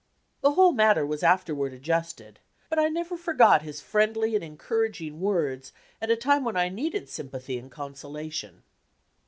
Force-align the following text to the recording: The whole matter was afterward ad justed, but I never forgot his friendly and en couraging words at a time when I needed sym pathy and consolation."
The 0.41 0.53
whole 0.53 0.71
matter 0.71 1.05
was 1.05 1.21
afterward 1.21 1.75
ad 1.75 1.83
justed, 1.83 2.37
but 2.71 2.79
I 2.79 2.87
never 2.87 3.15
forgot 3.15 3.61
his 3.61 3.81
friendly 3.81 4.33
and 4.33 4.43
en 4.43 4.57
couraging 4.57 5.19
words 5.19 5.73
at 6.01 6.09
a 6.09 6.15
time 6.15 6.43
when 6.43 6.57
I 6.57 6.69
needed 6.69 7.07
sym 7.07 7.29
pathy 7.29 7.59
and 7.59 7.69
consolation." 7.69 8.63